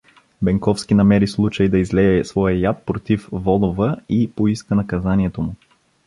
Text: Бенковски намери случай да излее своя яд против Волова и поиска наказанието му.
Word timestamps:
Бенковски 0.41 0.93
намери 0.93 1.27
случай 1.27 1.69
да 1.69 1.79
излее 1.79 2.23
своя 2.25 2.59
яд 2.59 2.83
против 2.85 3.29
Волова 3.31 3.97
и 4.09 4.31
поиска 4.35 4.75
наказанието 4.75 5.41
му. 5.41 5.55